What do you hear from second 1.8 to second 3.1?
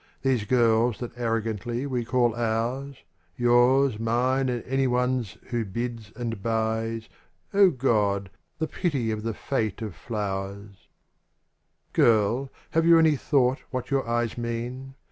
we call ours,—